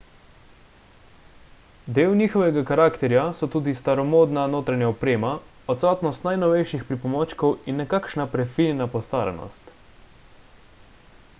del 1.97 2.13
njihovega 2.21 2.61
karakterja 2.69 3.25
so 3.41 3.49
tudi 3.55 3.75
staromodna 3.81 4.45
notranja 4.53 4.87
oprema 4.93 5.33
odsotnost 5.73 6.25
najnovejših 6.29 6.85
pripomočkov 6.89 7.53
in 7.73 7.79
nekakšna 7.83 8.25
prefinjena 8.37 8.89
postaranost 8.95 9.69